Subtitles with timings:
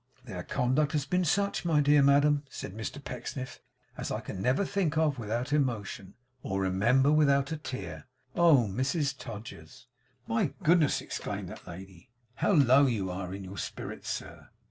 [0.25, 3.61] 'Their conduct has been such, my dear madam,' said Mr Pecksniff,
[3.95, 8.07] 'as I can never think of without emotion, or remember without a tear.
[8.35, 9.85] Oh, Mrs Todgers!'
[10.25, 12.09] 'My goodness!' exclaimed that lady.
[12.37, 14.49] 'How low you are in your spirits, sir!